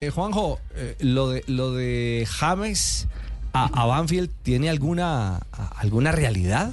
Eh, 0.00 0.10
Juanjo, 0.10 0.60
eh, 0.76 0.94
lo 1.00 1.28
de 1.30 1.42
lo 1.48 1.72
de 1.72 2.24
James 2.30 3.08
a, 3.52 3.64
a 3.82 3.84
Banfield 3.86 4.30
tiene 4.44 4.70
alguna 4.70 5.38
a- 5.50 5.72
alguna 5.80 6.12
realidad? 6.12 6.70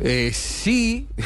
Eh, 0.00 0.30
sí. 0.32 1.08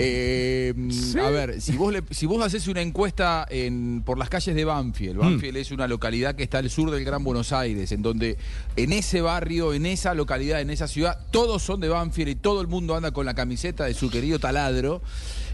Eh, 0.00 0.72
A 1.20 1.30
ver, 1.30 1.60
si 1.60 1.76
vos, 1.76 1.92
le- 1.92 2.04
si 2.12 2.26
vos 2.26 2.44
haces 2.46 2.68
una 2.68 2.80
encuesta 2.80 3.44
en, 3.50 4.02
por 4.06 4.18
las 4.18 4.28
calles 4.28 4.54
de 4.54 4.64
Banfield, 4.64 5.16
Banfield 5.18 5.56
es 5.56 5.72
una 5.72 5.88
localidad 5.88 6.36
que 6.36 6.44
está 6.44 6.58
al 6.58 6.70
sur 6.70 6.92
del 6.92 7.04
Gran 7.04 7.24
Buenos 7.24 7.52
Aires, 7.52 7.90
en 7.90 8.02
donde 8.02 8.38
en 8.76 8.92
ese 8.92 9.20
barrio, 9.20 9.74
en 9.74 9.84
esa 9.86 10.14
localidad, 10.14 10.60
en 10.60 10.70
esa 10.70 10.86
ciudad, 10.86 11.18
todos 11.32 11.60
son 11.64 11.80
de 11.80 11.88
Banfield 11.88 12.28
y 12.30 12.34
todo 12.36 12.60
el 12.60 12.68
mundo 12.68 12.94
anda 12.94 13.10
con 13.10 13.26
la 13.26 13.34
camiseta 13.34 13.84
de 13.86 13.94
su 13.94 14.08
querido 14.10 14.38
taladro. 14.38 15.02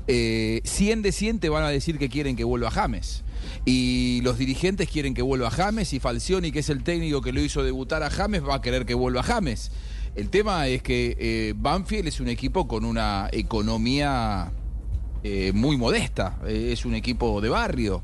Eh, 0.07 0.61
100 0.65 1.01
de 1.01 1.13
100 1.13 1.39
te 1.39 1.49
van 1.49 1.65
a 1.65 1.71
decir 1.71 1.99
que 1.99 2.11
quieren 2.11 2.37
que 2.37 2.45
vuelva 2.45 2.71
James. 2.71 3.23
Y 3.65 4.21
los 4.23 4.39
dirigentes 4.39 4.89
quieren 4.89 5.15
que 5.15 5.23
vuelva 5.23 5.51
James 5.51 5.93
y 5.93 6.01
Falcioni, 6.01 6.53
que 6.53 6.61
es 6.61 6.71
el 6.71 6.83
técnico 6.83 7.23
que 7.23 7.33
lo 7.33 7.41
hizo 7.41 7.63
debutar 7.63 8.03
a 8.03 8.11
James, 8.11 8.43
va 8.43 8.57
a 8.57 8.61
querer 8.61 8.87
que 8.87 8.95
vuelva 8.95 9.23
James. 9.23 9.71
El 10.15 10.31
tema 10.31 10.69
es 10.69 10.83
que 10.83 11.17
eh, 11.19 11.55
Banfield 11.57 12.07
es 12.07 12.21
un 12.21 12.29
equipo 12.29 12.69
con 12.69 12.85
una 12.85 13.29
economía 13.33 14.53
eh, 15.27 15.53
muy 15.55 15.79
modesta, 15.79 16.39
eh, 16.47 16.69
es 16.71 16.85
un 16.85 16.95
equipo 16.95 17.41
de 17.41 17.49
barrio 17.49 18.03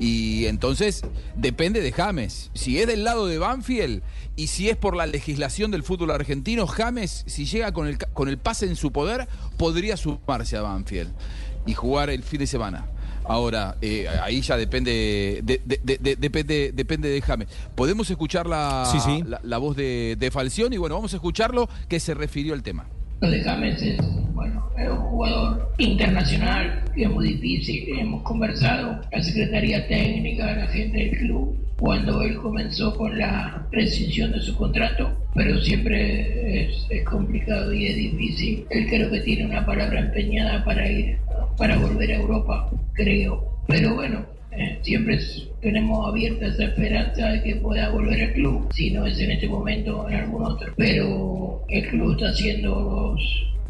y 0.00 0.46
entonces 0.46 1.02
depende 1.36 1.80
de 1.80 1.92
James. 1.92 2.50
Si 2.54 2.80
es 2.80 2.88
del 2.88 3.04
lado 3.04 3.26
de 3.26 3.38
Banfield 3.38 4.02
y 4.34 4.48
si 4.48 4.68
es 4.68 4.76
por 4.76 4.96
la 4.96 5.06
legislación 5.06 5.70
del 5.70 5.84
fútbol 5.84 6.10
argentino, 6.10 6.66
James, 6.66 7.22
si 7.28 7.46
llega 7.46 7.72
con 7.72 7.86
el, 7.86 7.98
con 7.98 8.28
el 8.28 8.36
pase 8.36 8.66
en 8.66 8.74
su 8.74 8.90
poder, 8.90 9.28
podría 9.56 9.96
sumarse 9.96 10.56
a 10.56 10.62
Banfield 10.62 11.12
y 11.66 11.74
jugar 11.74 12.10
el 12.10 12.24
fin 12.24 12.40
de 12.40 12.48
semana. 12.48 12.86
Ahora, 13.28 13.76
eh, 13.82 14.06
ahí 14.22 14.40
ya 14.40 14.56
depende 14.56 15.40
de, 15.44 15.60
de- 15.64 15.80
de- 15.84 15.98
de- 15.98 16.16
depende, 16.16 16.72
depende 16.72 17.08
de 17.08 17.20
James. 17.20 17.48
Podemos 17.74 18.08
escuchar 18.10 18.46
la, 18.46 18.84
Sí, 18.90 18.98
sí. 19.00 19.22
la, 19.26 19.40
la 19.42 19.58
voz 19.58 19.76
de, 19.76 20.16
de 20.18 20.30
Falcioni 20.30 20.76
y 20.76 20.78
bueno, 20.78 20.94
vamos 20.94 21.12
a 21.12 21.16
escucharlo 21.16 21.68
que 21.88 21.98
se 22.00 22.14
refirió 22.14 22.54
al 22.54 22.62
tema. 22.62 22.86
De 23.20 23.42
James 23.42 23.80
es, 23.82 23.96
bueno, 24.34 24.68
es 24.78 24.88
un 24.90 24.98
jugador 24.98 25.72
internacional, 25.78 26.84
que 26.94 27.04
es 27.04 27.10
muy 27.10 27.28
difícil, 27.34 27.98
hemos 27.98 28.22
conversado, 28.22 29.00
la 29.10 29.22
Secretaría 29.22 29.88
Técnica, 29.88 30.54
la 30.54 30.66
gente 30.66 30.98
del 30.98 31.10
club, 31.18 31.56
cuando 31.78 32.22
él 32.22 32.36
comenzó 32.36 32.94
con 32.94 33.18
la 33.18 33.66
rescisión 33.72 34.32
de 34.32 34.40
su 34.40 34.54
contrato, 34.56 35.10
pero 35.34 35.58
siempre 35.62 36.64
es, 36.70 36.86
es 36.90 37.04
complicado 37.04 37.72
y 37.72 37.86
es 37.86 37.96
difícil. 37.96 38.66
Él 38.70 38.86
creo 38.88 39.10
que 39.10 39.20
tiene 39.20 39.46
una 39.46 39.64
palabra 39.64 40.00
empeñada 40.00 40.64
para 40.64 40.90
ir, 40.90 41.18
para 41.56 41.76
volver 41.78 42.12
a 42.12 42.16
Europa, 42.16 42.70
creo. 42.94 43.44
Pero 43.66 43.94
bueno, 43.94 44.24
eh, 44.52 44.78
siempre 44.82 45.18
tenemos 45.60 46.08
abierta 46.08 46.46
esa 46.46 46.64
esperanza 46.64 47.28
de 47.28 47.42
que 47.42 47.56
pueda 47.56 47.90
volver 47.90 48.22
al 48.22 48.32
club, 48.32 48.68
si 48.72 48.90
no 48.90 49.06
es 49.06 49.18
en 49.20 49.32
este 49.32 49.48
momento 49.48 50.08
en 50.08 50.16
algún 50.16 50.44
otro. 50.44 50.72
Pero 50.76 51.62
el 51.68 51.86
club 51.88 52.12
está 52.12 52.28
haciendo 52.28 53.16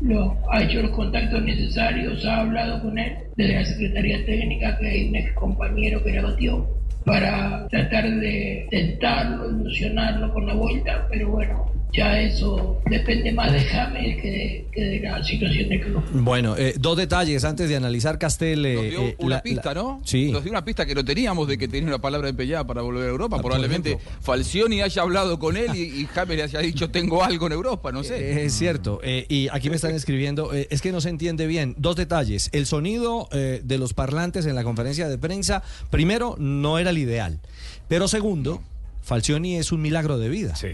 los- 0.01 0.33
ha 0.51 0.63
hecho 0.63 0.83
los 0.83 0.91
contactos 0.91 1.43
necesarios, 1.43 2.25
ha 2.27 2.41
hablado 2.41 2.83
con 2.83 2.99
él 2.99 3.13
desde 3.35 3.55
la 3.55 3.65
Secretaría 3.65 4.25
Técnica, 4.27 4.79
que 4.79 4.87
hay 4.87 5.09
un 5.09 5.17
ex 5.17 5.33
compañero 5.33 6.03
que 6.05 6.11
le 6.13 6.21
batió, 6.21 6.67
para 7.07 7.67
tratar 7.69 8.05
de 8.19 8.67
tentarlo, 8.71 9.49
ilusionarlo 9.51 10.33
con 10.35 10.47
la 10.47 10.55
vuelta, 10.55 11.07
pero 11.11 11.31
bueno, 11.31 11.65
ya 11.97 12.21
eso 12.21 12.81
depende 12.91 13.33
más 13.33 13.53
de 13.53 13.61
James 13.61 14.21
que 14.23 14.31
de, 14.31 14.67
que 14.73 14.81
de 14.85 15.01
la 15.01 15.25
situación 15.25 15.69
del 15.69 15.81
club. 15.81 16.03
Bueno, 16.13 16.57
eh, 16.57 16.75
dos 16.79 16.97
detalles 16.97 17.45
antes 17.45 17.69
de 17.69 17.77
analizar 17.77 18.19
Castel. 18.19 18.65
eh, 18.67 18.75
Nos 18.75 18.85
dio 18.85 19.03
eh, 19.03 19.17
una 19.19 19.37
la- 19.37 19.43
pista, 19.43 19.75
la- 19.75 19.83
¿no? 19.83 20.01
Sí. 20.05 20.31
Nos 20.31 20.43
dio 20.45 20.53
una 20.53 20.65
pista 20.65 20.85
que 20.87 20.95
no 20.95 21.05
teníamos 21.05 21.49
de 21.49 21.57
que 21.59 21.69
tenía 21.69 21.89
una 21.89 21.99
palabra 22.01 22.29
empeñada 22.29 22.67
para 22.67 22.83
volver 22.83 23.05
a 23.05 23.09
Europa. 23.11 23.37
Ah, 23.39 23.43
Probablemente. 23.43 23.99
Falcioni 24.21 24.83
haya 24.83 25.03
hablado 25.03 25.39
con 25.39 25.57
él 25.57 25.75
y, 25.75 25.83
y 26.03 26.07
James 26.07 26.37
le 26.37 26.43
haya 26.43 26.61
dicho 26.61 26.91
tengo 26.91 27.25
algo 27.25 27.47
en 27.47 27.53
Europa, 27.53 27.93
no 27.93 28.05
sé. 28.05 28.17
Eh, 28.33 28.45
Es 28.47 28.53
cierto, 28.55 29.01
eh, 29.03 29.25
y 29.29 29.49
aquí 29.51 29.71
me 29.71 29.77
están 29.77 29.95
escribiendo, 29.95 30.53
eh, 30.55 30.67
es 30.71 30.83
que 30.83 30.93
no 30.93 31.01
se 31.01 31.09
entiende 31.09 31.47
bien. 31.47 31.75
Dos 31.79 31.97
detalles. 31.97 32.51
El 32.53 32.67
sonido 32.67 33.29
eh, 33.33 33.61
de 33.65 33.79
los 33.79 33.95
parlantes 33.95 34.45
en 34.47 34.55
la 34.55 34.65
conferencia 34.65 35.09
de 35.09 35.19
prensa, 35.19 35.63
primero, 35.91 36.37
no 36.39 36.79
era 36.79 36.91
el 36.91 36.99
ideal. 36.99 37.39
Pero 37.89 38.09
segundo, 38.09 38.63
Falcioni 39.07 39.55
es 39.57 39.71
un 39.71 39.81
milagro 39.81 40.19
de 40.19 40.29
vida. 40.29 40.57
Sí, 40.57 40.67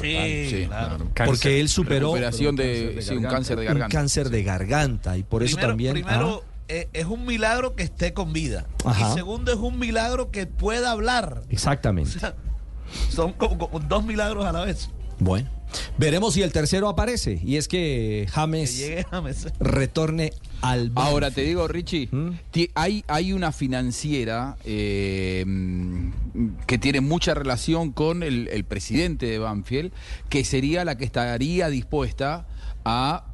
Sí, 0.00 0.64
claro. 0.66 1.10
Porque 1.26 1.60
él 1.60 1.68
superó 1.68 2.06
Recuperación 2.06 2.56
de, 2.56 3.02
sí, 3.02 3.14
un 3.14 3.24
cáncer 3.24 3.56
de 3.58 3.66
un 3.66 3.74
garganta. 3.74 3.94
cáncer 3.98 4.30
de 4.30 4.42
garganta 4.42 5.18
y 5.18 5.22
por 5.22 5.42
eso 5.42 5.56
primero, 5.56 5.68
también... 5.72 5.92
primero 5.92 6.42
ah, 6.42 6.62
eh, 6.68 6.88
es 6.94 7.04
un 7.04 7.26
milagro 7.26 7.76
que 7.76 7.82
esté 7.82 8.14
con 8.14 8.32
vida. 8.32 8.66
Ajá. 8.82 9.10
Y 9.12 9.14
segundo 9.14 9.52
es 9.52 9.58
un 9.58 9.78
milagro 9.78 10.30
que 10.30 10.46
pueda 10.46 10.90
hablar. 10.90 11.42
exactamente. 11.50 12.16
O 12.16 12.18
sea, 12.20 12.34
son 13.10 13.34
como, 13.34 13.58
como 13.58 13.78
dos 13.80 14.02
milagros 14.04 14.46
a 14.46 14.52
la 14.52 14.64
vez. 14.64 14.88
Bueno, 15.18 15.50
veremos 15.98 16.32
si 16.32 16.42
el 16.42 16.52
tercero 16.52 16.88
aparece 16.88 17.40
y 17.44 17.56
es 17.56 17.68
que 17.68 18.22
Que 18.26 18.32
James 18.32 18.78
llegue 18.78 19.06
a 19.10 19.20
mes. 19.20 19.48
retorne 19.60 20.32
al 20.62 20.92
Ahora 20.94 21.30
te 21.30 21.42
digo, 21.42 21.68
Richie, 21.68 22.08
¿Mm? 22.10 22.30
hay, 22.74 23.04
hay 23.06 23.32
una 23.34 23.52
financiera 23.52 24.56
eh, 24.64 25.44
que 26.66 26.78
tiene 26.78 27.00
mucha 27.00 27.34
relación 27.34 27.92
con 27.92 28.22
el, 28.22 28.64
presidente 28.64 29.26
de 29.26 29.38
Banfield, 29.38 29.92
que 30.28 30.44
sería 30.44 30.84
la 30.84 30.96
que 30.96 31.04
estaría 31.04 31.68
dispuesta 31.68 32.46
a 32.84 33.26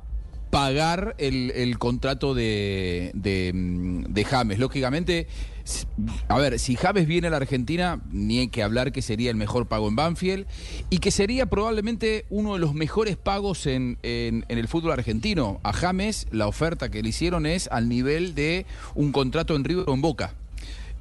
pagar 0.50 1.14
el, 1.18 1.78
contrato 1.78 2.34
mm, 2.34 2.36
de 2.36 4.24
James. 4.28 4.58
Lógicamente, 4.58 5.26
a 6.28 6.36
ver, 6.38 6.58
si 6.58 6.76
James 6.76 7.06
viene 7.06 7.28
a 7.28 7.30
la 7.30 7.38
Argentina, 7.38 8.02
ni 8.10 8.40
hay 8.40 8.48
que 8.48 8.62
hablar 8.62 8.92
que 8.92 9.00
sería 9.00 9.30
el 9.30 9.36
mejor 9.36 9.66
pago 9.66 9.88
en 9.88 9.96
Banfield 9.96 10.46
y 10.90 10.98
que 10.98 11.10
sería 11.10 11.46
probablemente 11.46 12.26
uno 12.28 12.52
de 12.52 12.58
los 12.58 12.74
mejores 12.74 13.16
pagos 13.16 13.66
en, 13.66 13.96
en- 14.02 14.44
en 14.48 14.58
el 14.58 14.68
fútbol 14.68 14.92
argentino. 14.92 15.58
A 15.62 15.72
James 15.72 16.26
la 16.30 16.46
oferta 16.48 16.90
que 16.90 17.02
le 17.02 17.08
hicieron 17.08 17.46
es 17.46 17.68
al 17.68 17.88
nivel 17.88 18.34
de 18.34 18.66
un 18.94 19.12
contrato 19.12 19.56
en 19.56 19.64
River 19.64 19.84
o 19.88 19.94
en 19.94 20.02
Boca. 20.02 20.34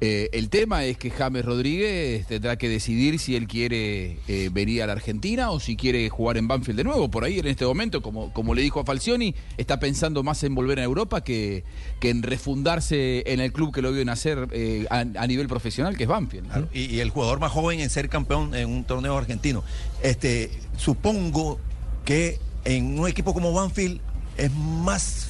Eh, 0.04 0.30
el 0.34 0.50
tema 0.50 0.84
es 0.84 0.98
que 0.98 1.12
James 1.12 1.46
Rodríguez 1.46 2.26
tendrá 2.26 2.58
que 2.58 2.68
decidir 2.68 3.20
si 3.20 3.36
él 3.36 3.48
quiere 3.48 4.18
eh, 4.28 4.50
venir 4.52 4.82
a 4.82 4.88
la 4.88 4.94
Argentina 4.94 5.52
o 5.52 5.60
si 5.60 5.76
quiere 5.76 6.10
jugar 6.10 6.38
en 6.38 6.48
Banfield 6.48 6.78
de 6.78 6.84
nuevo. 6.84 7.12
Por 7.12 7.24
ahí 7.24 7.38
en 7.38 7.46
este 7.46 7.66
momento, 7.66 8.02
como, 8.02 8.34
como 8.34 8.56
le 8.56 8.64
dijo 8.64 8.80
a 8.80 8.84
Falcioni, 8.84 9.36
está 9.58 9.80
pensando 9.80 10.24
más 10.24 10.44
en 10.44 10.56
volver 10.56 10.80
a 10.80 10.84
Europa 10.84 11.22
que, 11.24 11.64
que 12.00 12.10
en 12.10 12.24
refundarse 12.24 13.32
en 13.32 13.40
el 13.40 13.54
club 13.54 13.72
que 13.72 13.84
lo 13.84 13.92
vio 13.92 14.04
nacer 14.04 14.48
eh, 14.54 14.88
a, 14.90 15.04
nivel 15.28 15.48
profesional, 15.48 15.96
que 15.96 16.04
es 16.04 16.10
Banfield. 16.10 16.68
Y, 16.74 16.96
y 16.96 17.00
el 17.00 17.12
jugador 17.12 17.40
más 17.40 17.52
joven 17.52 17.80
en 17.80 17.92
ser 17.92 18.10
campeón 18.10 18.56
en 18.56 18.70
un 18.70 18.84
torneo 18.86 19.16
argentino. 19.16 19.64
Este, 20.02 20.50
supongo 20.78 21.60
que 22.06 22.40
en 22.66 23.00
un 23.00 23.08
equipo 23.08 23.36
como 23.36 23.54
Banfield 23.54 24.02
es 24.36 24.52
más, 24.52 25.28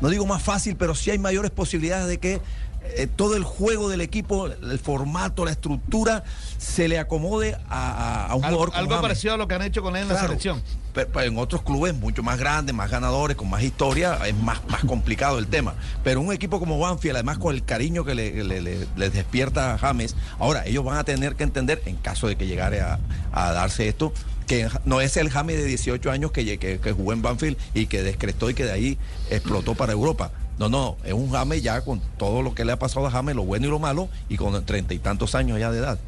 no 0.00 0.08
digo 0.08 0.26
más 0.26 0.42
fácil, 0.42 0.74
pero 0.74 0.96
sí 0.96 1.12
hay 1.12 1.18
mayores 1.18 1.52
posibilidades 1.52 2.08
de 2.08 2.18
que 2.18 2.40
eh, 2.82 3.06
todo 3.06 3.36
el 3.36 3.44
juego 3.44 3.88
del 3.88 4.00
equipo, 4.00 4.46
el 4.46 4.78
formato, 4.78 5.44
la 5.44 5.50
estructura, 5.52 6.24
se 6.58 6.88
le 6.88 6.98
acomode 6.98 7.56
a, 7.68 8.26
a- 8.30 8.34
un 8.34 8.44
Algo, 8.44 8.56
jugador 8.58 8.68
como 8.70 8.78
algo 8.78 8.90
James. 8.90 9.02
parecido 9.02 9.34
a 9.34 9.36
lo 9.36 9.46
que 9.48 9.54
han 9.54 9.62
hecho 9.62 9.82
con 9.82 9.96
él 9.96 10.02
en 10.02 10.08
la 10.08 10.20
selección. 10.20 10.62
Pero, 10.94 11.10
pero 11.12 11.26
en 11.26 11.38
otros 11.38 11.62
clubes 11.62 11.94
mucho 11.94 12.22
más 12.22 12.38
grandes, 12.38 12.74
más 12.74 12.90
ganadores, 12.90 13.36
con 13.36 13.48
más 13.50 13.62
historia, 13.62 14.18
es 14.26 14.34
más, 14.36 14.60
más 14.68 14.82
complicado 14.84 15.38
el 15.38 15.46
tema. 15.46 15.74
Pero 16.02 16.20
un 16.20 16.32
equipo 16.32 16.58
como 16.58 16.78
Banfield, 16.78 17.16
además 17.16 17.38
con 17.38 17.54
el 17.54 17.64
cariño 17.64 18.04
que 18.04 18.14
le, 18.14 18.42
le- 18.42 18.60
le- 18.62 18.86
le 18.96 19.10
despierta 19.10 19.74
a 19.74 19.78
James, 19.78 20.16
ahora 20.38 20.66
ellos 20.66 20.84
van 20.84 20.98
a 20.98 21.04
tener 21.04 21.36
que 21.36 21.44
entender, 21.44 21.82
en 21.86 21.96
caso 21.96 22.26
de 22.26 22.36
que 22.36 22.46
llegare 22.46 22.80
a, 22.80 22.98
a 23.32 23.52
darse 23.52 23.86
esto, 23.88 24.12
que 24.46 24.66
no 24.86 25.02
es 25.02 25.16
el 25.18 25.28
James 25.28 25.58
de 25.58 25.64
18 25.66 26.10
años 26.10 26.32
que, 26.32 26.58
que, 26.58 26.80
que 26.80 26.92
jugó 26.92 27.12
en 27.12 27.20
Banfield 27.20 27.58
y 27.74 27.86
que 27.86 28.02
descretó 28.02 28.48
y 28.48 28.54
que 28.54 28.64
de 28.64 28.72
ahí 28.72 28.98
explotó 29.30 29.74
para 29.74 29.92
Europa. 29.92 30.30
No, 30.58 30.68
no, 30.68 30.96
es 31.04 31.12
un 31.12 31.30
James 31.30 31.62
ya 31.62 31.80
con 31.82 32.00
todo 32.16 32.42
lo 32.42 32.54
que 32.54 32.64
le 32.64 32.72
ha 32.72 32.78
pasado 32.78 33.06
a 33.06 33.10
James, 33.10 33.36
lo 33.36 33.44
bueno 33.44 33.66
y 33.66 33.70
lo 33.70 33.78
malo, 33.78 34.08
y 34.28 34.36
con 34.36 34.64
treinta 34.64 34.92
y 34.92 34.98
tantos 34.98 35.34
años 35.34 35.58
ya 35.60 35.70
de 35.70 35.78
edad. 35.78 35.98